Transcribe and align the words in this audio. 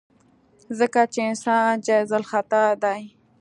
ځکه 0.79 1.01
چې 1.13 1.19
انسان 1.29 1.71
جايزالخطا 1.87 2.63
ديه. 2.83 3.05